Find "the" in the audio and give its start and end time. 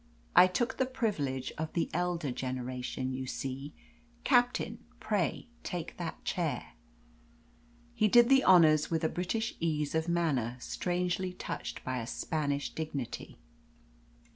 0.77-0.87, 1.73-1.87, 8.27-8.43